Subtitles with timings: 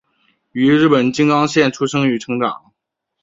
[0.53, 2.73] 于日本静冈县出生与成长。